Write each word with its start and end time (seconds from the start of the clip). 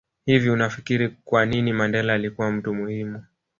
Hivi 0.25 0.49
unafikiri 0.49 1.09
kwanini 1.09 1.73
Mandela 1.73 2.13
alikua 2.13 2.51
mtu 2.51 2.73
muhimu 2.73 3.23